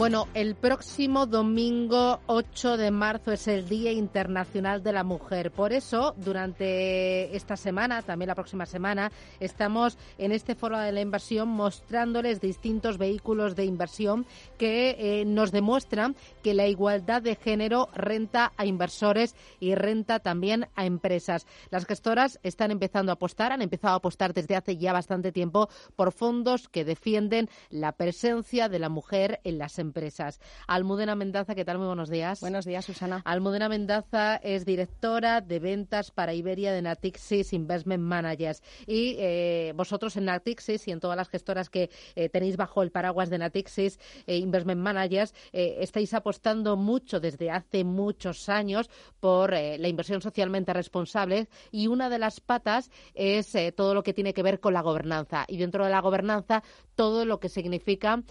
[0.00, 5.50] Bueno, el próximo domingo 8 de marzo es el Día Internacional de la Mujer.
[5.50, 11.02] Por eso, durante esta semana, también la próxima semana, estamos en este foro de la
[11.02, 14.24] inversión mostrándoles distintos vehículos de inversión
[14.56, 20.68] que eh, nos demuestran que la igualdad de género renta a inversores y renta también
[20.76, 21.46] a empresas.
[21.68, 25.68] Las gestoras están empezando a apostar, han empezado a apostar desde hace ya bastante tiempo
[25.94, 30.40] por fondos que defienden la presencia de la mujer en las empresas empresas.
[30.68, 31.78] Almudena Mendaza, ¿qué tal?
[31.78, 32.40] Muy buenos días.
[32.40, 33.22] Buenos días, Susana.
[33.24, 38.62] Almudena Mendaza es directora de ventas para Iberia de Natixis Investment Managers.
[38.86, 42.92] Y eh, vosotros en Natixis y en todas las gestoras que eh, tenéis bajo el
[42.92, 43.98] paraguas de Natixis
[44.28, 51.48] eh, Investment Managers, estáis apostando mucho desde hace muchos años por la inversión socialmente responsable
[51.72, 55.44] y una de las patas es todo lo que tiene que ver con la gobernanza.
[55.48, 56.62] Y dentro de la gobernanza,
[56.94, 58.22] todo lo que significa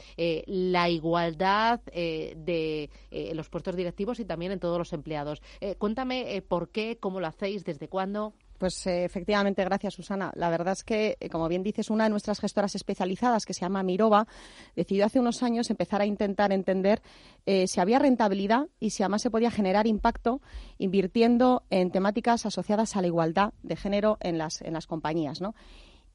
[0.45, 1.48] la igualdad
[1.91, 5.41] eh, de eh, los puestos directivos y también en todos los empleados.
[5.61, 8.33] Eh, cuéntame por qué, cómo lo hacéis, desde cuándo.
[8.57, 10.33] Pues efectivamente, gracias Susana.
[10.35, 13.83] La verdad es que, como bien dices, una de nuestras gestoras especializadas, que se llama
[13.83, 14.27] Mirova,
[14.75, 17.01] decidió hace unos años empezar a intentar entender
[17.45, 20.41] si había rentabilidad y si además se podía generar impacto
[20.77, 25.39] invirtiendo en temáticas asociadas a la igualdad de género en las, en las compañías.
[25.39, 25.55] ¿no?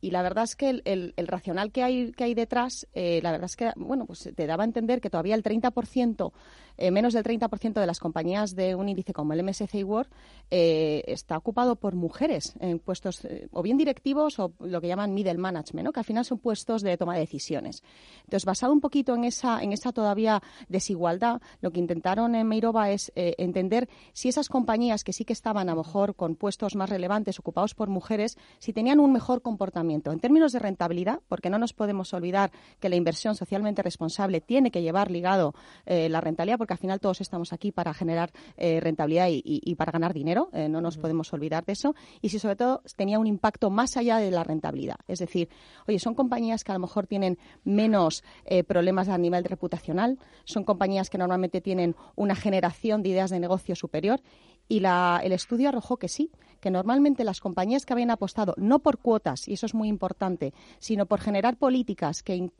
[0.05, 3.47] Y la verdad es que el, racional que hay, que hay detrás, eh, la verdad
[3.47, 6.31] es que, bueno, pues te daba a entender que todavía el 30%,
[6.77, 10.11] eh, menos del 30% de las compañías de un índice como el MSCI World
[10.51, 15.39] eh, está ocupado por mujeres en puestos o bien directivos o lo que llaman middle
[15.39, 17.83] management, que al final son puestos de toma de decisiones.
[18.25, 22.91] Entonces, basado un poquito en esa, en esa todavía desigualdad, lo que intentaron en Meirova
[22.91, 26.91] es entender si esas compañías que sí que estaban a lo mejor con puestos más
[26.91, 31.59] relevantes ocupados por mujeres, si tenían un mejor comportamiento en términos de rentabilidad, porque no
[31.59, 32.51] nos podemos olvidar
[32.81, 35.55] que la inversión socialmente responsable tiene que llevar ligado
[35.87, 39.93] eh, la rentabilidad, porque al final todos estamos aquí para generar eh, rentabilidad y, para
[39.93, 43.27] ganar dinero, eh, no nos podemos olvidar de eso, y si sobre todo tenía un
[43.27, 44.97] impacto más allá de la rentabilidad.
[45.09, 45.49] Es decir,
[45.87, 48.23] oye, son compañías que a lo mejor tienen menos
[48.67, 53.75] problemas a nivel reputacional, son compañías que normalmente tienen una generación de ideas de negocio
[53.75, 54.21] superior
[54.69, 56.31] y el estudio arrojó que sí,
[56.65, 60.55] que normalmente las compañías que habían apostado no por cuotas, y eso es muy importante,
[60.79, 62.51] sino por generar políticas que,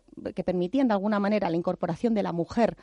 [0.45, 2.77] permitían de alguna manera la incorporación de la mujer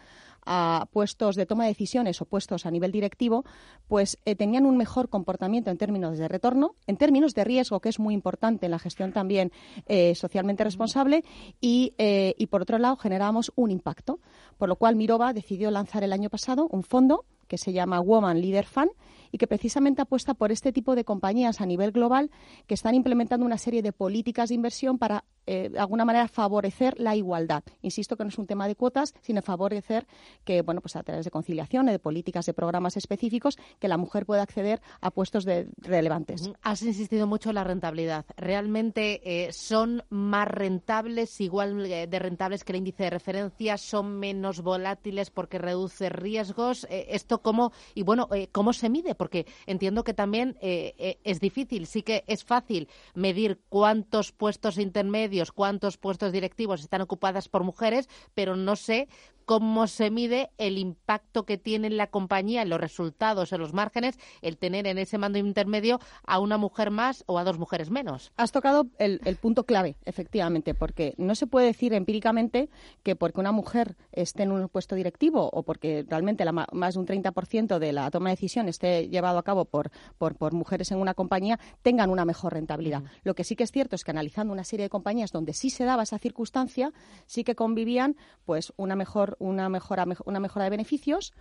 [0.45, 3.45] a puestos de toma de decisiones o puestos a nivel directivo,
[3.87, 7.89] pues eh, tenían un mejor comportamiento en términos de retorno, en términos de riesgo, que
[7.89, 9.51] es muy importante en la gestión también
[9.85, 11.23] eh, socialmente responsable,
[11.61, 14.19] y, eh, y por otro lado generábamos un impacto.
[14.57, 18.39] Por lo cual Mirova decidió lanzar el año pasado un fondo que se llama Woman
[18.39, 18.91] Leader Fund
[19.31, 22.31] y que precisamente apuesta por este tipo de compañías a nivel global
[22.67, 26.99] que están implementando una serie de políticas de inversión para, eh, de alguna manera, favorecer
[26.99, 27.63] la igualdad.
[27.81, 30.07] Insisto que no es un tema de cuotas, sino favorecer
[30.43, 34.25] que, bueno, pues a través de conciliación, de políticas, de programas específicos, que la mujer
[34.25, 36.51] pueda acceder a puestos de, relevantes.
[36.61, 38.25] Has insistido mucho en la rentabilidad.
[38.37, 43.77] ¿Realmente eh, son más rentables, igual eh, de rentables que el índice de referencia?
[43.77, 46.87] ¿Son menos volátiles porque reduce riesgos?
[46.89, 51.85] ¿Esto cómo, y bueno, cómo se mide, porque entiendo que también eh, eh, es difícil,
[51.85, 58.09] sí que es fácil medir cuántos puestos intermedios, cuántos puestos directivos están ocupadas por mujeres,
[58.33, 59.09] pero no sé
[59.45, 63.73] cómo se mide el impacto que tiene en la compañía, en los resultados, en los
[63.73, 67.89] márgenes, el tener en ese mando intermedio a una mujer más o a dos mujeres
[67.89, 68.31] menos.
[68.37, 72.69] Has tocado el, punto clave, efectivamente, porque no se puede decir empíricamente
[73.03, 76.99] que porque una mujer esté en un puesto directivo o porque realmente la, más de
[76.99, 80.99] un 30% de la toma de decisión esté llevado a cabo por, por, mujeres en
[80.99, 83.03] una compañía, tengan una mejor rentabilidad.
[83.23, 85.69] Lo que sí que es cierto es que analizando una serie de compañías donde sí
[85.69, 86.91] se daba esa circunstancia,
[87.25, 88.15] sí que convivían
[88.45, 91.33] pues una mejor una mejora, una mejora de beneficios,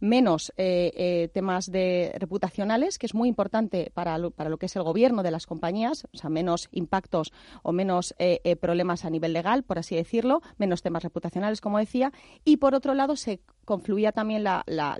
[0.00, 4.66] menos eh, eh, temas de reputacionales, que es muy importante para lo, para lo que
[4.66, 9.10] es el gobierno de las compañías, o sea, menos impactos o menos eh, problemas a
[9.10, 12.12] nivel legal, por así decirlo, menos temas reputacionales, como decía,
[12.44, 14.96] y por otro lado se confluía también la, la,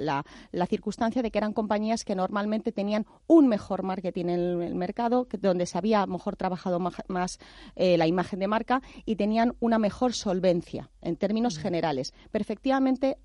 [0.52, 5.26] la, circunstancia de que eran compañías que normalmente tenían un mejor marketing en el, mercado,
[5.40, 7.38] donde se había mejor trabajado más,
[7.76, 12.12] la imagen de marca y tenían una mejor solvencia en términos generales.
[12.30, 13.16] Pero efectivamente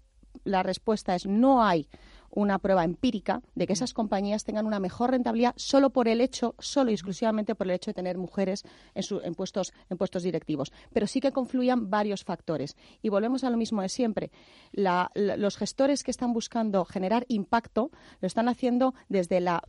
[0.44, 1.88] la respuesta es no hay
[2.36, 6.56] una prueba empírica de que esas compañías tengan una mejor rentabilidad solo por el hecho,
[6.60, 8.64] solo y exclusivamente por el hecho de tener mujeres
[8.96, 9.72] en, puestos,
[10.24, 10.72] directivos.
[10.92, 12.76] Pero sí que confluían varios factores.
[13.02, 14.32] Y volvemos a lo mismo de siempre.
[14.74, 19.62] los gestores que están buscando generar impacto lo están haciendo desde la,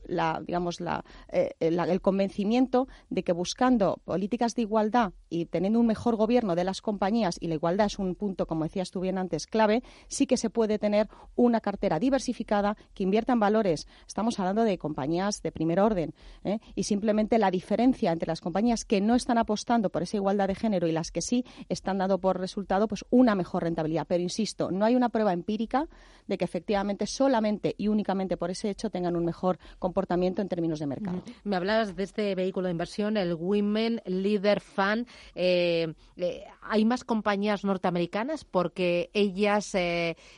[1.33, 6.65] eh, el convencimiento de que buscando políticas de igualdad y teniendo un mejor gobierno de
[6.65, 10.27] las compañías, y la igualdad es un punto, como decías tú bien antes, clave, sí
[10.27, 12.54] que se puede tener una cartera diversificada
[12.95, 13.87] que invierta en valores.
[14.07, 16.15] Estamos hablando de compañías de primer orden.
[16.45, 16.61] ¿eh?
[16.75, 20.55] Y simplemente la diferencia entre las compañías que no están apostando por esa igualdad de
[20.55, 24.07] género y las que sí están dando por resultado pues una mejor rentabilidad.
[24.07, 25.89] Pero insisto, no hay una prueba empírica
[26.27, 30.79] de que efectivamente solamente y únicamente por ese hecho tengan un mejor comportamiento en términos
[30.79, 31.23] de mercado.
[31.45, 35.07] Me hablabas de este vehículo de inversión, el Women Leader Fund.
[35.35, 39.73] Eh, eh, ¿Hay más compañías norteamericanas porque ellas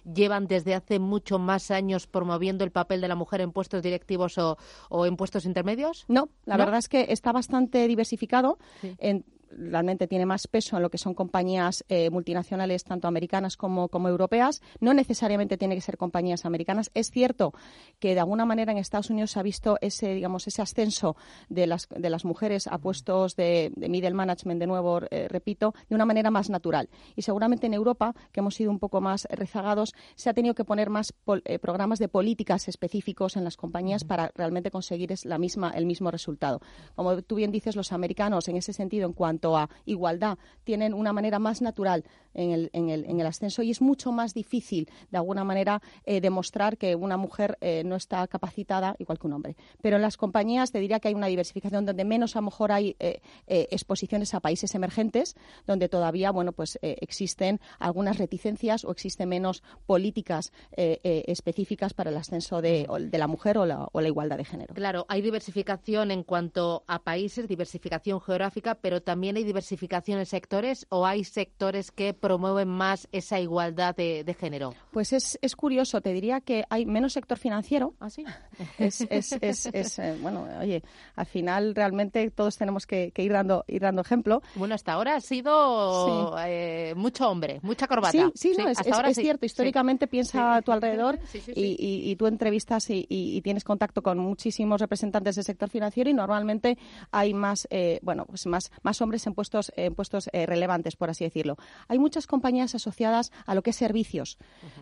[0.04, 4.38] llevan desde hace mucho más años promoviendo el papel de la mujer en puestos directivos
[4.38, 6.04] o, en puestos intermedios?
[6.08, 8.58] No, la verdad es que está bastante diversificado.
[8.98, 13.88] En, realmente tiene más peso en lo que son compañías eh, multinacionales, tanto americanas como,
[14.08, 14.60] europeas.
[14.80, 16.90] No necesariamente tiene que ser compañías americanas.
[16.94, 17.52] Es cierto
[17.98, 21.16] que de alguna manera en Estados Unidos se ha visto ese, digamos, ese ascenso
[21.48, 25.94] de las, de las mujeres a puestos de, middle management, de nuevo, eh, repito, de
[25.94, 26.88] una manera más natural.
[27.14, 30.64] Y seguramente en Europa, que hemos sido un poco más rezagados, se ha tenido que
[30.64, 31.14] poner más
[31.44, 36.10] eh, programas de políticas específicos en las compañías para realmente conseguir la misma, el mismo
[36.10, 36.60] resultado.
[36.94, 41.12] Como tú bien dices, los americanos, en ese sentido, en cuanto a igualdad, tienen una
[41.12, 42.04] manera más natural
[42.36, 45.82] en el, en el, en el ascenso y es mucho más difícil, de alguna manera,
[46.04, 49.56] eh, demostrar que una mujer eh, no está capacitada igual que un hombre.
[49.82, 52.72] Pero en las compañías te diría que hay una diversificación donde menos a lo mejor
[52.72, 55.36] hay eh, exposiciones a países emergentes,
[55.66, 62.60] donde todavía, bueno, pues existen algunas reticencias o existen menos políticas específicas para el ascenso
[62.60, 64.74] de, de la mujer o la, o la igualdad de género.
[64.74, 70.86] Claro, hay diversificación en cuanto a países, diversificación geográfica, pero también hay diversificación en sectores
[70.90, 74.74] o hay sectores que promueven más esa igualdad de, género?
[74.90, 77.94] Pues es, es, curioso, te diría que hay menos sector financiero.
[78.00, 78.24] ¿Ah, sí?
[78.78, 79.32] Es, es,
[79.72, 80.82] es, eh, bueno, oye,
[81.14, 84.42] al final realmente todos tenemos que, ir, dando, ir dando ejemplo.
[84.56, 88.10] Bueno, hasta ahora ha sido eh, mucho hombre, mucha corbata.
[88.34, 89.46] Sí, sí, no, es, cierto.
[89.46, 91.18] Históricamente piensa a tu alrededor
[91.54, 96.76] y, y, tú entrevistas y, tienes contacto con muchísimos representantes del sector financiero y normalmente
[97.12, 101.24] hay más, eh, bueno, pues más, más hombres en puestos, en puestos relevantes, por así
[101.24, 101.56] decirlo.
[101.88, 104.38] Hay muchas compañías asociadas a lo que es servicios.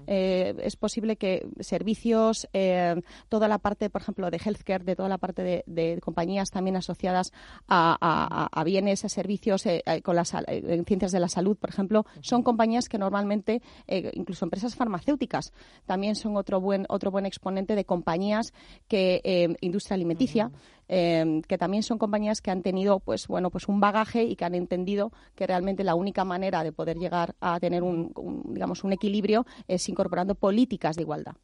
[0.07, 2.95] Eh, es posible que servicios, eh,
[3.29, 7.33] toda la parte, por ejemplo, de healthcare, de toda la parte de, compañías también asociadas
[7.67, 12.45] a, bienes, a servicios eh, con las en ciencias de la salud, por ejemplo, son
[12.45, 15.53] compañías que normalmente, incluso empresas farmacéuticas,
[15.87, 18.53] también son otro buen otro buen exponente de compañías
[18.87, 20.53] que industria alimenticia.
[20.89, 24.45] Em, que también son compañías que han tenido pues bueno pues un bagaje y que
[24.45, 28.13] han entendido que realmente la única manera de poder llegar a tener un,
[28.49, 31.37] digamos un equilibrio es incorporando políticas de igualdad.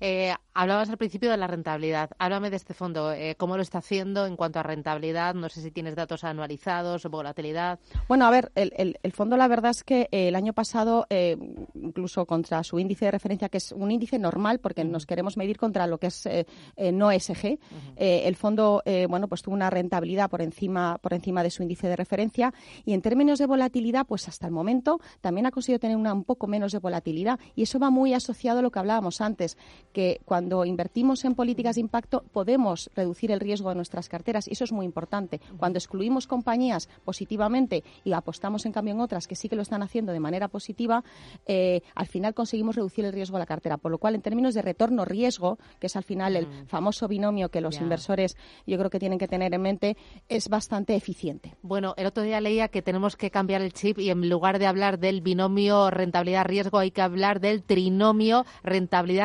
[0.00, 2.10] Eh, hablabas al principio de la rentabilidad.
[2.18, 3.12] Háblame de este fondo.
[3.12, 5.34] Eh, ¿Cómo lo está haciendo en cuanto a rentabilidad?
[5.34, 7.78] No sé si tienes datos anualizados o volatilidad.
[8.08, 11.06] Bueno, a ver, el, fondo la verdad es que eh, el año pasado,
[11.74, 15.56] incluso contra su índice de referencia, que es un índice normal porque nos queremos medir
[15.56, 16.28] contra lo que es
[16.76, 17.58] no SG,
[17.96, 21.88] el fondo eh, bueno, pues tuvo una rentabilidad por encima, por encima de su índice
[21.88, 22.52] de referencia
[22.84, 26.24] y en términos de volatilidad, pues hasta el momento también ha conseguido tener una, un
[26.24, 29.43] poco menos de volatilidad y eso va muy asociado a lo que hablábamos antes,
[29.92, 34.52] que cuando invertimos en políticas de impacto podemos reducir el riesgo de nuestras carteras y
[34.52, 35.40] eso es muy importante.
[35.56, 39.82] Cuando excluimos compañías positivamente y apostamos en cambio en otras que sí que lo están
[39.82, 41.04] haciendo de manera positiva,
[41.46, 43.76] eh, al final conseguimos reducir el riesgo de la cartera.
[43.76, 47.60] Por lo cual, en términos de retorno-riesgo, que es al final el famoso binomio que
[47.60, 48.36] los inversores
[48.66, 49.96] yo creo que tienen que tener en mente,
[50.28, 51.54] es bastante eficiente.
[51.62, 54.66] Bueno, el otro día leía que tenemos que cambiar el chip y en lugar de
[54.66, 58.44] hablar del binomio rentabilidad-riesgo hay que hablar del trinomio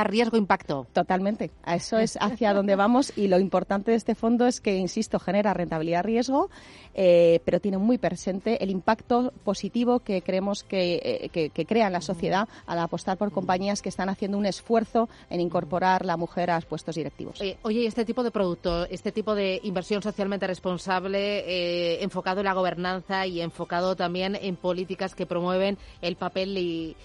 [0.03, 0.87] rentabilidad-riesgo-impacto.
[0.93, 1.51] Totalmente.
[1.63, 5.19] A eso es hacia donde vamos y lo importante de este fondo es que, insisto,
[5.19, 6.49] genera rentabilidad-riesgo,
[6.93, 11.93] eh, pero tiene muy presente el impacto positivo que creemos que, eh, que, crea en
[11.93, 16.49] la sociedad al apostar por compañías que están haciendo un esfuerzo en incorporar la mujer
[16.51, 17.39] a los puestos directivos.
[17.41, 22.45] Eh, oye, este tipo de producto, este tipo de inversión socialmente responsable, eh, enfocado en
[22.45, 26.95] la gobernanza y enfocado también en políticas que promueven el papel y,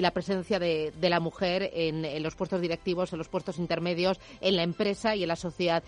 [0.00, 4.56] la presencia de, la mujer en, en los puestos directivos, en los puestos intermedios, en
[4.56, 5.82] la empresa y en la sociedad.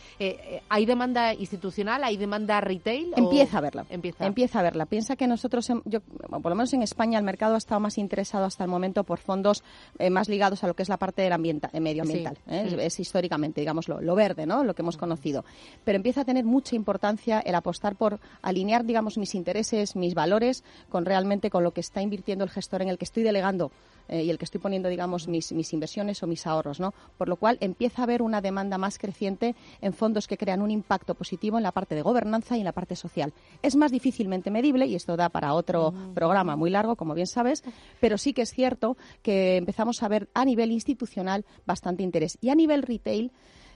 [0.69, 2.05] ¿Hay demanda institucional?
[2.05, 3.13] ¿Hay demanda retail?
[3.17, 3.87] Empieza a verla.
[3.89, 4.27] Empieza.
[4.27, 4.87] Empieza a verla.
[4.87, 8.45] Piensa que nosotros, yo, por lo menos en España, el mercado ha estado más interesado
[8.45, 9.63] hasta el momento por fondos
[10.11, 12.39] más ligados a lo que es la parte del ambiente, medioambiental.
[12.47, 14.65] Es, históricamente, digamos, lo, verde, ¿no?
[14.65, 15.45] Lo que hemos conocido.
[15.85, 20.65] Pero empieza a tener mucha importancia el apostar por alinear, digamos, mis intereses, mis valores
[20.89, 23.71] con realmente con lo que está invirtiendo el gestor en el que estoy delegando
[24.09, 26.95] eh, y el que estoy poniendo, digamos, mis, mis inversiones o mis ahorros, ¿no?
[27.19, 30.71] Por lo cual empieza a haber una demanda más creciente en fondos que crean un
[30.71, 33.33] impacto positivo en la parte de gobernanza y en la parte social.
[33.63, 36.15] Es más difícilmente medible y esto da para otro mm.
[36.15, 37.63] programa muy largo, como bien sabes,
[38.01, 42.39] pero sí que es cierto que empezamos a ver a nivel institucional bastante interés.
[42.41, 43.33] Y a nivel retail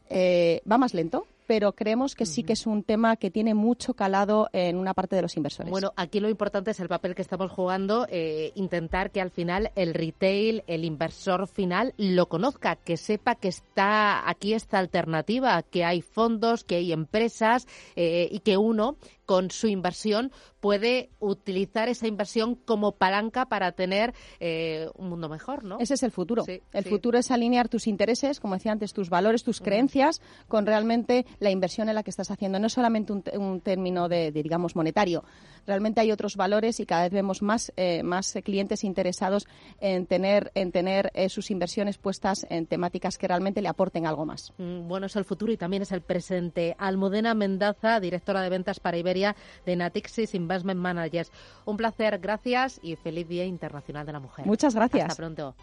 [0.08, 3.94] eh, va más lento, pero creemos que sí que es un tema que tiene mucho
[3.94, 5.70] calado en una parte de los inversores.
[5.70, 9.70] Bueno, aquí lo importante es el papel que estamos jugando, eh, intentar que al final
[9.74, 15.84] el retail, el inversor final, lo conozca, que sepa que está aquí esta alternativa, que
[15.84, 18.96] hay fondos, que hay empresas eh, y que uno
[19.26, 25.64] con su inversión puede utilizar esa inversión como palanca para tener eh, un mundo mejor,
[25.64, 25.78] ¿no?
[25.78, 26.44] Ese es el futuro.
[26.46, 31.26] el futuro es alinear tus intereses, como decía antes, tus valores, tus creencias, con realmente
[31.40, 32.58] la inversión en la que estás haciendo.
[32.58, 35.24] No es solamente un, término de, digamos, monetario.
[35.66, 39.46] Realmente hay otros valores y cada vez vemos más, eh, más clientes interesados
[39.80, 44.26] en tener, en tener eh, sus inversiones puestas en temáticas que realmente le aporten algo
[44.26, 44.52] más.
[44.58, 46.76] Mm, bueno, es el futuro y también es el presente.
[46.78, 51.32] Almudena Mendaza, directora de ventas para Iberia de Natixis Investment Managers.
[51.64, 54.46] Un placer, gracias y feliz Día Internacional de la Mujer.
[54.46, 55.10] Muchas gracias.
[55.10, 55.54] Hasta pronto.